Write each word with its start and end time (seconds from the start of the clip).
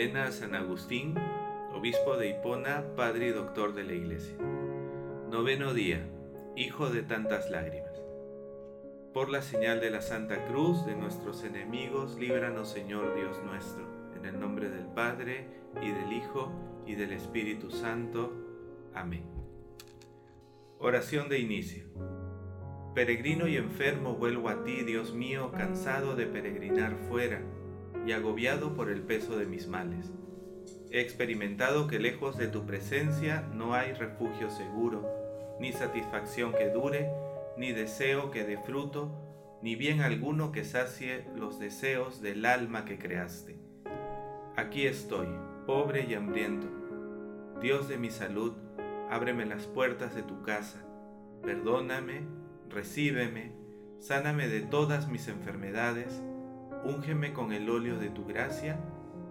Novena 0.00 0.28
a 0.28 0.32
San 0.32 0.54
Agustín, 0.54 1.14
obispo 1.74 2.16
de 2.16 2.30
Hipona, 2.30 2.86
padre 2.96 3.26
y 3.26 3.30
doctor 3.32 3.74
de 3.74 3.84
la 3.84 3.92
Iglesia. 3.92 4.34
Noveno 5.30 5.74
día, 5.74 6.08
hijo 6.56 6.88
de 6.88 7.02
tantas 7.02 7.50
lágrimas. 7.50 8.00
Por 9.12 9.28
la 9.28 9.42
señal 9.42 9.78
de 9.82 9.90
la 9.90 10.00
Santa 10.00 10.46
Cruz 10.46 10.86
de 10.86 10.96
nuestros 10.96 11.44
enemigos, 11.44 12.18
líbranos 12.18 12.70
Señor 12.70 13.14
Dios 13.14 13.42
nuestro, 13.44 13.84
en 14.16 14.24
el 14.24 14.40
nombre 14.40 14.70
del 14.70 14.86
Padre, 14.86 15.48
y 15.82 15.90
del 15.90 16.14
Hijo, 16.14 16.50
y 16.86 16.94
del 16.94 17.12
Espíritu 17.12 17.70
Santo. 17.70 18.32
Amén. 18.94 19.24
Oración 20.78 21.28
de 21.28 21.40
inicio. 21.40 21.84
Peregrino 22.94 23.48
y 23.48 23.58
enfermo 23.58 24.14
vuelvo 24.14 24.48
a 24.48 24.64
ti, 24.64 24.82
Dios 24.82 25.12
mío, 25.12 25.52
cansado 25.52 26.16
de 26.16 26.24
peregrinar 26.24 26.96
fuera 27.10 27.42
y 28.06 28.12
agobiado 28.12 28.74
por 28.74 28.90
el 28.90 29.02
peso 29.02 29.36
de 29.36 29.46
mis 29.46 29.66
males. 29.68 30.10
He 30.90 31.00
experimentado 31.00 31.86
que 31.86 31.98
lejos 31.98 32.36
de 32.36 32.48
tu 32.48 32.66
presencia 32.66 33.42
no 33.54 33.74
hay 33.74 33.92
refugio 33.92 34.50
seguro, 34.50 35.08
ni 35.60 35.72
satisfacción 35.72 36.52
que 36.52 36.70
dure, 36.70 37.10
ni 37.56 37.72
deseo 37.72 38.30
que 38.30 38.44
dé 38.44 38.58
fruto, 38.58 39.58
ni 39.62 39.76
bien 39.76 40.00
alguno 40.00 40.52
que 40.52 40.64
sacie 40.64 41.26
los 41.36 41.60
deseos 41.60 42.22
del 42.22 42.46
alma 42.46 42.84
que 42.84 42.98
creaste. 42.98 43.58
Aquí 44.56 44.86
estoy, 44.86 45.28
pobre 45.66 46.06
y 46.08 46.14
hambriento. 46.14 46.66
Dios 47.60 47.88
de 47.88 47.98
mi 47.98 48.10
salud, 48.10 48.54
ábreme 49.10 49.44
las 49.44 49.66
puertas 49.66 50.14
de 50.14 50.22
tu 50.22 50.42
casa, 50.42 50.82
perdóname, 51.42 52.22
recíbeme, 52.68 53.52
sáname 53.98 54.48
de 54.48 54.62
todas 54.62 55.08
mis 55.08 55.28
enfermedades, 55.28 56.22
úngeme 56.84 57.32
con 57.32 57.52
el 57.52 57.68
óleo 57.68 57.98
de 57.98 58.10
tu 58.10 58.24
gracia 58.24 58.78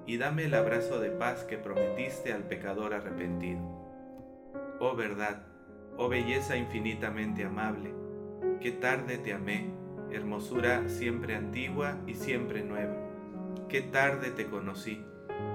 y 0.05 0.17
dame 0.17 0.45
el 0.45 0.53
abrazo 0.53 0.99
de 0.99 1.11
paz 1.11 1.43
que 1.43 1.57
prometiste 1.57 2.33
al 2.33 2.43
pecador 2.43 2.93
arrepentido. 2.93 3.61
Oh 4.79 4.95
verdad, 4.95 5.43
oh 5.97 6.09
belleza 6.09 6.57
infinitamente 6.57 7.43
amable, 7.43 7.93
qué 8.61 8.71
tarde 8.71 9.17
te 9.17 9.33
amé, 9.33 9.69
hermosura 10.11 10.87
siempre 10.89 11.35
antigua 11.35 11.97
y 12.07 12.15
siempre 12.15 12.63
nueva. 12.63 12.95
Qué 13.67 13.81
tarde 13.81 14.31
te 14.31 14.45
conocí, 14.45 15.03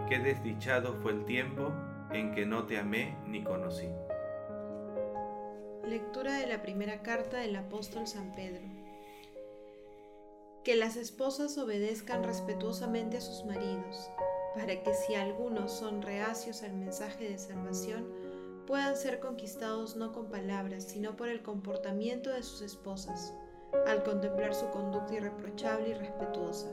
qué 0.08 0.18
desdichado 0.18 0.94
fue 1.02 1.12
el 1.12 1.24
tiempo 1.24 1.72
en 2.12 2.32
que 2.32 2.46
no 2.46 2.64
te 2.64 2.78
amé 2.78 3.16
ni 3.26 3.42
conocí. 3.42 3.88
Lectura 5.84 6.34
de 6.34 6.46
la 6.46 6.62
primera 6.62 7.02
carta 7.02 7.38
del 7.38 7.56
apóstol 7.56 8.06
San 8.06 8.34
Pedro 8.34 8.83
que 10.64 10.76
las 10.76 10.96
esposas 10.96 11.58
obedezcan 11.58 12.24
respetuosamente 12.24 13.18
a 13.18 13.20
sus 13.20 13.44
maridos, 13.44 14.10
para 14.54 14.82
que 14.82 14.94
si 14.94 15.14
algunos 15.14 15.72
son 15.72 16.00
reacios 16.00 16.62
al 16.62 16.72
mensaje 16.72 17.28
de 17.28 17.38
salvación, 17.38 18.08
puedan 18.66 18.96
ser 18.96 19.20
conquistados 19.20 19.94
no 19.94 20.12
con 20.12 20.30
palabras, 20.30 20.84
sino 20.84 21.16
por 21.16 21.28
el 21.28 21.42
comportamiento 21.42 22.30
de 22.30 22.42
sus 22.42 22.62
esposas, 22.62 23.34
al 23.86 24.02
contemplar 24.04 24.54
su 24.54 24.70
conducta 24.70 25.14
irreprochable 25.14 25.90
y 25.90 25.94
respetuosa. 25.94 26.72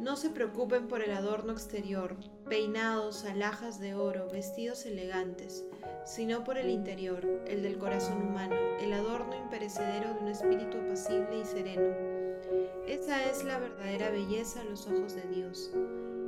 No 0.00 0.16
se 0.16 0.30
preocupen 0.30 0.88
por 0.88 1.02
el 1.02 1.12
adorno 1.12 1.52
exterior, 1.52 2.16
peinados, 2.48 3.26
alhajas 3.26 3.78
de 3.80 3.94
oro, 3.94 4.30
vestidos 4.32 4.86
elegantes, 4.86 5.66
sino 6.06 6.42
por 6.42 6.56
el 6.56 6.70
interior, 6.70 7.22
el 7.46 7.62
del 7.62 7.76
corazón 7.76 8.22
humano, 8.22 8.56
el 8.80 8.94
adorno 8.94 9.36
imperecedero 9.36 10.14
de 10.14 10.20
un 10.20 10.28
espíritu 10.28 10.78
apacible 10.78 11.40
y 11.40 11.44
sereno. 11.44 11.94
Esa 12.86 13.26
es 13.26 13.44
la 13.44 13.58
verdadera 13.58 14.08
belleza 14.08 14.62
a 14.62 14.64
los 14.64 14.86
ojos 14.86 15.14
de 15.14 15.28
Dios. 15.34 15.70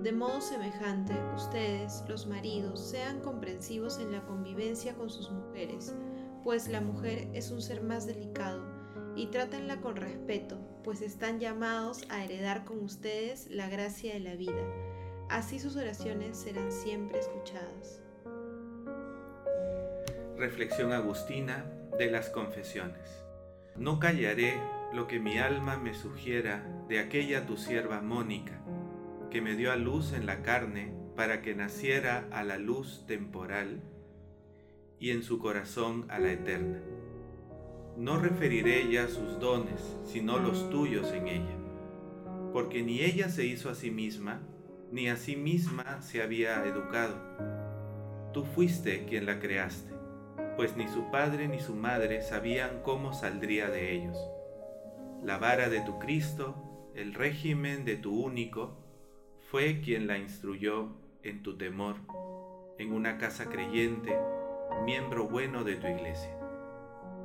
De 0.03 0.13
modo 0.13 0.43
semejante, 0.43 1.15
ustedes, 1.35 2.05
los 2.09 2.27
maridos, 2.27 2.79
sean 2.79 3.21
comprensivos 3.21 3.99
en 4.01 4.13
la 4.13 4.23
convivencia 4.27 4.95
con 4.97 5.09
sus 5.09 5.31
mujeres, 5.31 5.95
pues 6.45 6.69
la 6.69 6.83
mujer 6.83 7.27
es 7.33 7.51
un 7.51 7.63
ser 7.63 7.83
más 7.83 8.07
delicado 8.07 8.82
y 9.17 9.27
trátenla 9.27 9.81
con 9.81 9.97
respeto, 9.97 10.59
pues 10.85 11.03
están 11.03 11.39
llamados 11.39 12.05
a 12.09 12.25
heredar 12.25 12.65
con 12.65 12.81
ustedes 12.81 13.49
la 13.51 13.69
gracia 13.69 14.15
de 14.15 14.21
la 14.21 14.35
vida. 14.35 14.63
Así 15.29 15.59
sus 15.59 15.77
oraciones 15.77 16.37
serán 16.37 16.73
siempre 16.73 17.19
escuchadas. 17.19 18.03
Reflexión 20.37 20.93
agustina 20.93 21.65
de 21.99 22.11
las 22.11 22.31
confesiones. 22.31 23.25
No 23.77 23.99
callaré 23.99 24.59
lo 24.93 25.07
que 25.07 25.21
mi 25.21 25.39
alma 25.39 25.77
me 25.77 25.95
sugiera 25.95 26.67
de 26.89 26.99
aquella 26.99 27.47
tu 27.47 27.57
sierva 27.57 28.01
Mónica, 28.01 28.61
que 29.31 29.41
me 29.41 29.55
dio 29.55 29.73
a 29.73 29.77
luz 29.77 30.13
en 30.13 30.27
la 30.27 30.43
carne 30.43 30.93
para 31.17 31.43
que 31.43 31.55
naciera 31.55 32.27
a 32.31 32.43
la 32.45 32.59
luz 32.59 33.05
temporal 33.07 33.83
y 34.99 35.11
en 35.11 35.23
su 35.23 35.39
corazón 35.39 36.07
a 36.11 36.19
la 36.19 36.33
eterna 36.33 36.81
no 37.97 38.19
referiré 38.19 38.91
ya 38.91 39.09
sus 39.09 39.39
dones, 39.39 39.97
sino 40.05 40.39
los 40.39 40.71
tuyos 40.71 41.13
en 41.13 41.29
ella, 41.29 41.57
porque 42.53 42.83
ni 42.83 43.01
ella 43.01 43.29
se 43.29 43.45
hizo 43.45 43.69
a 43.71 43.75
sí 43.75 43.91
misma, 43.91 44.41
ni 44.91 45.09
a 45.09 45.17
sí 45.17 45.37
misma 45.37 46.01
se 46.03 46.23
había 46.23 46.65
educado. 46.65 47.17
Tú 48.33 48.45
fuiste 48.45 49.05
quien 49.05 49.27
la 49.27 49.39
creaste, 49.39 49.93
pues 50.57 50.77
ni 50.77 50.89
su 50.89 51.11
padre 51.11 51.49
ni 51.49 51.61
su 51.61 51.75
madre 51.75 52.23
sabían 52.23 52.81
cómo 52.83 53.13
saldría 53.13 53.69
de 53.69 53.93
ellos. 53.93 54.19
La 55.23 55.39
vara 55.39 55.69
de 55.69 55.81
tu 55.81 55.99
Cristo, 55.99 56.91
el 56.95 57.15
régimen 57.15 57.85
de 57.85 57.97
tu 57.97 58.19
único, 58.19 58.77
fue 59.51 59.81
quien 59.81 60.07
la 60.07 60.19
instruyó 60.19 60.97
en 61.23 61.43
tu 61.43 61.59
temor, 61.59 61.97
en 62.79 62.93
una 62.93 63.19
casa 63.19 63.47
creyente, 63.51 64.17
miembro 64.85 65.29
bueno 65.29 65.63
de 65.63 65.77
tu 65.77 65.87
iglesia. 65.87 66.42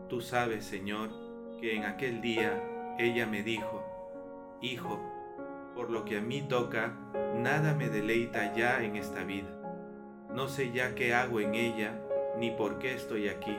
Tú 0.09 0.21
sabes, 0.21 0.63
Señor, 0.63 1.09
que 1.59 1.75
en 1.75 1.83
aquel 1.83 2.21
día 2.21 2.63
ella 2.97 3.25
me 3.25 3.43
dijo, 3.43 3.83
Hijo, 4.61 5.01
por 5.75 5.89
lo 5.89 6.05
que 6.05 6.19
a 6.19 6.21
mí 6.21 6.41
toca, 6.41 6.93
nada 7.35 7.73
me 7.73 7.89
deleita 7.89 8.55
ya 8.55 8.81
en 8.83 8.95
esta 8.95 9.25
vida. 9.25 9.49
No 10.33 10.47
sé 10.47 10.71
ya 10.71 10.95
qué 10.95 11.13
hago 11.13 11.41
en 11.41 11.55
ella, 11.55 11.99
ni 12.37 12.51
por 12.51 12.79
qué 12.79 12.93
estoy 12.93 13.27
aquí, 13.27 13.57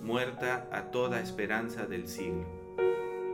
muerta 0.00 0.66
a 0.72 0.90
toda 0.90 1.20
esperanza 1.20 1.86
del 1.86 2.08
siglo. 2.08 2.46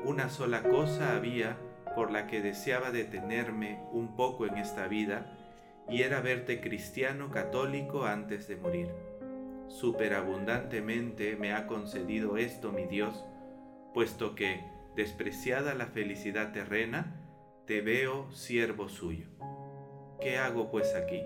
Una 0.05 0.29
sola 0.29 0.63
cosa 0.63 1.17
había 1.17 1.57
por 1.95 2.11
la 2.11 2.27
que 2.27 2.43
deseaba 2.43 2.91
detenerme 2.91 3.81
un 3.93 4.15
poco 4.15 4.47
en 4.47 4.59
esta 4.59 4.89
vida, 4.89 5.39
y 5.89 6.03
era 6.03 6.21
verte 6.21 6.61
cristiano 6.61 7.31
católico 7.31 8.05
antes 8.05 8.47
de 8.47 8.57
morir 8.57 9.16
superabundantemente 9.69 11.37
me 11.37 11.53
ha 11.53 11.67
concedido 11.67 12.37
esto 12.37 12.73
mi 12.73 12.87
Dios, 12.87 13.25
puesto 13.95 14.35
que, 14.35 14.65
despreciada 14.95 15.75
la 15.75 15.87
felicidad 15.87 16.53
terrena, 16.53 17.21
te 17.67 17.81
veo 17.81 18.33
siervo 18.33 18.89
suyo. 18.89 19.27
¿Qué 20.21 20.39
hago 20.39 20.71
pues 20.71 20.95
aquí? 20.95 21.23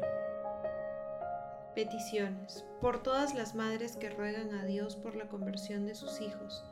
Peticiones 1.74 2.64
por 2.80 3.02
todas 3.02 3.34
las 3.34 3.54
madres 3.54 3.96
que 3.96 4.10
ruegan 4.10 4.54
a 4.54 4.64
Dios 4.64 4.96
por 4.96 5.14
la 5.14 5.28
conversión 5.28 5.86
de 5.86 5.94
sus 5.94 6.20
hijos, 6.20 6.64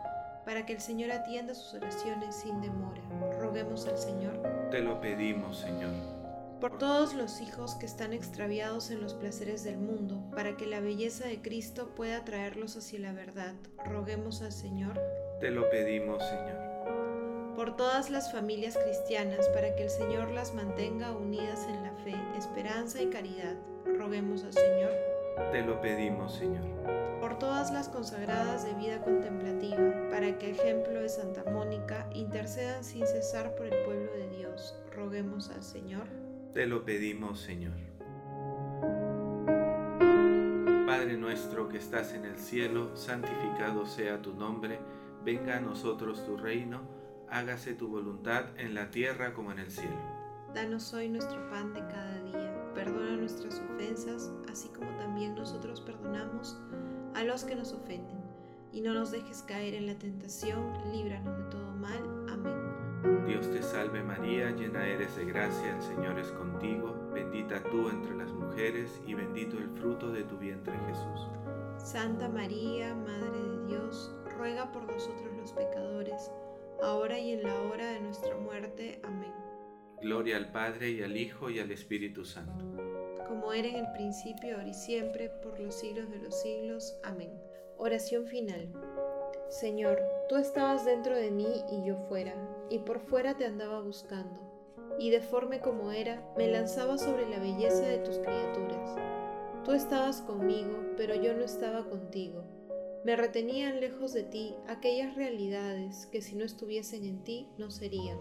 para 0.44 0.66
que 0.66 0.72
el 0.72 0.80
Señor 0.80 1.12
atienda 1.12 1.54
sus 1.54 1.74
oraciones 1.74 2.34
sin 2.34 2.60
demora. 2.60 3.02
Roguemos 3.40 3.86
al 3.86 3.98
Señor. 3.98 4.42
Te 4.70 4.80
lo 4.80 5.00
pedimos, 5.00 5.58
Señor 5.58 6.17
por 6.60 6.76
todos 6.78 7.14
los 7.14 7.40
hijos 7.40 7.76
que 7.76 7.86
están 7.86 8.12
extraviados 8.12 8.90
en 8.90 9.00
los 9.00 9.14
placeres 9.14 9.62
del 9.62 9.78
mundo, 9.78 10.22
para 10.34 10.56
que 10.56 10.66
la 10.66 10.80
belleza 10.80 11.26
de 11.26 11.40
Cristo 11.40 11.94
pueda 11.94 12.24
traerlos 12.24 12.76
hacia 12.76 12.98
la 12.98 13.12
verdad. 13.12 13.54
Roguemos 13.84 14.42
al 14.42 14.52
Señor. 14.52 15.00
Te 15.40 15.50
lo 15.50 15.70
pedimos, 15.70 16.22
Señor. 16.22 17.54
Por 17.54 17.76
todas 17.76 18.10
las 18.10 18.32
familias 18.32 18.76
cristianas, 18.76 19.48
para 19.48 19.74
que 19.76 19.84
el 19.84 19.90
Señor 19.90 20.30
las 20.30 20.54
mantenga 20.54 21.12
unidas 21.12 21.64
en 21.68 21.82
la 21.82 21.92
fe, 22.04 22.14
esperanza 22.36 23.02
y 23.02 23.06
caridad. 23.06 23.56
Roguemos 23.84 24.44
al 24.44 24.52
Señor. 24.52 24.90
Te 25.52 25.62
lo 25.62 25.80
pedimos, 25.80 26.34
Señor. 26.34 26.64
Por 27.20 27.38
todas 27.38 27.72
las 27.72 27.88
consagradas 27.88 28.64
de 28.64 28.74
vida 28.74 29.00
contemplativa, 29.02 30.08
para 30.10 30.38
que, 30.38 30.50
ejemplo 30.50 31.00
de 31.00 31.08
Santa 31.08 31.48
Mónica, 31.50 32.08
intercedan 32.14 32.82
sin 32.82 33.06
cesar 33.06 33.54
por 33.54 33.66
el 33.66 33.84
pueblo 33.84 34.12
de 34.12 34.28
Dios. 34.36 34.76
Roguemos 34.94 35.50
al 35.50 35.62
Señor. 35.62 36.27
Te 36.58 36.66
lo 36.66 36.84
pedimos, 36.84 37.38
Señor. 37.38 37.76
Padre 40.88 41.16
nuestro 41.16 41.68
que 41.68 41.78
estás 41.78 42.14
en 42.14 42.24
el 42.24 42.36
cielo, 42.36 42.96
santificado 42.96 43.86
sea 43.86 44.20
tu 44.22 44.34
nombre, 44.34 44.80
venga 45.24 45.58
a 45.58 45.60
nosotros 45.60 46.26
tu 46.26 46.36
reino, 46.36 46.80
hágase 47.30 47.74
tu 47.74 47.86
voluntad 47.86 48.46
en 48.58 48.74
la 48.74 48.90
tierra 48.90 49.34
como 49.34 49.52
en 49.52 49.60
el 49.60 49.70
cielo. 49.70 49.94
Danos 50.52 50.92
hoy 50.94 51.08
nuestro 51.08 51.48
pan 51.48 51.72
de 51.74 51.80
cada 51.82 52.22
día, 52.22 52.72
perdona 52.74 53.18
nuestras 53.18 53.60
ofensas, 53.60 54.32
así 54.50 54.68
como 54.70 54.90
también 54.96 55.36
nosotros 55.36 55.80
perdonamos 55.80 56.60
a 57.14 57.22
los 57.22 57.44
que 57.44 57.54
nos 57.54 57.72
ofenden, 57.72 58.18
y 58.72 58.80
no 58.80 58.94
nos 58.94 59.12
dejes 59.12 59.42
caer 59.42 59.74
en 59.74 59.86
la 59.86 59.96
tentación, 59.96 60.72
líbranos 60.90 61.38
de 61.38 61.44
todo 61.52 61.72
mal. 61.76 62.26
Amén. 62.28 62.67
Dios 63.26 63.50
te 63.50 63.62
salve 63.62 64.02
María, 64.02 64.50
llena 64.50 64.86
eres 64.86 65.16
de 65.16 65.24
gracia, 65.24 65.76
el 65.76 65.82
Señor 65.82 66.18
es 66.18 66.30
contigo, 66.32 66.94
bendita 67.12 67.62
tú 67.62 67.88
entre 67.88 68.16
las 68.16 68.32
mujeres 68.32 69.00
y 69.06 69.14
bendito 69.14 69.58
el 69.58 69.68
fruto 69.70 70.10
de 70.10 70.24
tu 70.24 70.36
vientre 70.38 70.74
Jesús. 70.86 71.28
Santa 71.78 72.28
María, 72.28 72.94
Madre 72.94 73.38
de 73.38 73.66
Dios, 73.66 74.14
ruega 74.36 74.70
por 74.72 74.82
nosotros 74.84 75.36
los 75.36 75.52
pecadores, 75.52 76.30
ahora 76.82 77.18
y 77.18 77.32
en 77.32 77.42
la 77.42 77.60
hora 77.62 77.92
de 77.92 78.00
nuestra 78.00 78.36
muerte. 78.36 79.00
Amén. 79.04 79.32
Gloria 80.00 80.36
al 80.36 80.52
Padre 80.52 80.90
y 80.90 81.02
al 81.02 81.16
Hijo 81.16 81.50
y 81.50 81.60
al 81.60 81.70
Espíritu 81.70 82.24
Santo. 82.24 82.64
Como 83.26 83.52
era 83.52 83.68
en 83.68 83.76
el 83.76 83.92
principio, 83.92 84.56
ahora 84.56 84.68
y 84.68 84.74
siempre, 84.74 85.28
por 85.42 85.58
los 85.58 85.74
siglos 85.74 86.10
de 86.10 86.18
los 86.18 86.40
siglos. 86.40 86.98
Amén. 87.02 87.30
Oración 87.76 88.26
final. 88.26 88.72
Señor, 89.48 89.98
tú 90.28 90.36
estabas 90.36 90.84
dentro 90.84 91.16
de 91.16 91.30
mí 91.30 91.64
y 91.72 91.82
yo 91.82 91.96
fuera, 91.96 92.34
y 92.68 92.80
por 92.80 93.00
fuera 93.00 93.34
te 93.34 93.46
andaba 93.46 93.80
buscando, 93.80 94.38
y 94.98 95.08
deforme 95.08 95.60
como 95.60 95.90
era, 95.90 96.22
me 96.36 96.48
lanzaba 96.48 96.98
sobre 96.98 97.26
la 97.30 97.38
belleza 97.38 97.80
de 97.80 97.96
tus 97.98 98.18
criaturas. 98.18 98.94
Tú 99.64 99.72
estabas 99.72 100.20
conmigo, 100.20 100.76
pero 100.98 101.14
yo 101.14 101.32
no 101.32 101.44
estaba 101.44 101.88
contigo. 101.88 102.44
Me 103.04 103.16
retenían 103.16 103.80
lejos 103.80 104.12
de 104.12 104.24
ti 104.24 104.54
aquellas 104.66 105.16
realidades 105.16 106.04
que 106.12 106.20
si 106.20 106.36
no 106.36 106.44
estuviesen 106.44 107.06
en 107.06 107.24
ti 107.24 107.48
no 107.56 107.70
serían. 107.70 108.18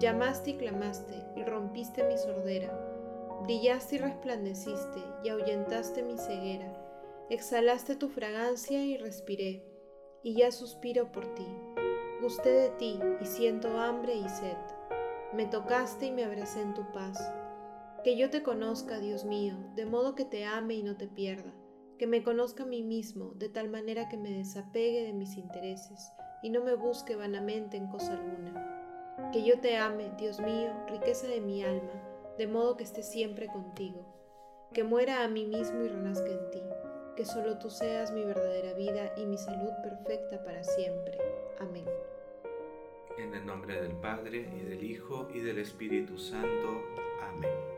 Llamaste 0.00 0.52
y 0.52 0.54
clamaste 0.56 1.14
y 1.36 1.42
rompiste 1.42 2.04
mi 2.04 2.16
sordera. 2.16 2.72
Brillaste 3.42 3.96
y 3.96 3.98
resplandeciste 3.98 5.00
y 5.24 5.28
ahuyentaste 5.28 6.02
mi 6.02 6.16
ceguera. 6.16 6.72
Exhalaste 7.28 7.96
tu 7.96 8.08
fragancia 8.08 8.82
y 8.82 8.96
respiré 8.96 9.75
y 10.26 10.34
ya 10.34 10.50
suspiro 10.50 11.12
por 11.12 11.24
ti. 11.36 11.46
Gusté 12.20 12.50
de 12.50 12.70
ti 12.70 12.98
y 13.20 13.26
siento 13.26 13.78
hambre 13.78 14.16
y 14.16 14.28
sed. 14.28 14.56
Me 15.32 15.46
tocaste 15.46 16.06
y 16.06 16.10
me 16.10 16.24
abracé 16.24 16.62
en 16.62 16.74
tu 16.74 16.82
paz. 16.90 17.16
Que 18.02 18.16
yo 18.16 18.28
te 18.28 18.42
conozca, 18.42 18.98
Dios 18.98 19.24
mío, 19.24 19.54
de 19.76 19.86
modo 19.86 20.16
que 20.16 20.24
te 20.24 20.44
ame 20.44 20.74
y 20.74 20.82
no 20.82 20.96
te 20.96 21.06
pierda. 21.06 21.54
Que 21.96 22.08
me 22.08 22.24
conozca 22.24 22.64
a 22.64 22.66
mí 22.66 22.82
mismo, 22.82 23.34
de 23.36 23.48
tal 23.50 23.68
manera 23.68 24.08
que 24.08 24.16
me 24.16 24.32
desapegue 24.32 25.04
de 25.04 25.12
mis 25.12 25.36
intereses 25.36 26.10
y 26.42 26.50
no 26.50 26.64
me 26.64 26.74
busque 26.74 27.14
vanamente 27.14 27.76
en 27.76 27.86
cosa 27.86 28.14
alguna. 28.14 29.30
Que 29.32 29.44
yo 29.44 29.60
te 29.60 29.76
ame, 29.76 30.10
Dios 30.18 30.40
mío, 30.40 30.72
riqueza 30.88 31.28
de 31.28 31.40
mi 31.40 31.62
alma, 31.62 32.02
de 32.36 32.48
modo 32.48 32.76
que 32.76 32.82
esté 32.82 33.04
siempre 33.04 33.46
contigo. 33.46 34.04
Que 34.72 34.82
muera 34.82 35.22
a 35.22 35.28
mí 35.28 35.46
mismo 35.46 35.84
y 35.84 35.88
renazca 35.88 36.32
en 36.32 36.50
ti 36.50 36.62
que 37.16 37.24
solo 37.24 37.58
tú 37.58 37.70
seas 37.70 38.12
mi 38.12 38.24
verdadera 38.24 38.74
vida 38.74 39.12
y 39.16 39.24
mi 39.24 39.38
salud 39.38 39.70
perfecta 39.82 40.44
para 40.44 40.62
siempre. 40.62 41.18
Amén. 41.58 41.86
En 43.18 43.34
el 43.34 43.46
nombre 43.46 43.80
del 43.80 43.92
Padre, 43.96 44.48
y 44.54 44.60
del 44.60 44.84
Hijo, 44.84 45.26
y 45.32 45.40
del 45.40 45.58
Espíritu 45.58 46.18
Santo. 46.18 46.82
Amén. 47.22 47.75